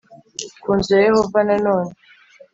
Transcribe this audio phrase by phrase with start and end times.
[0.61, 1.91] ku nzu ya Yehova Nanone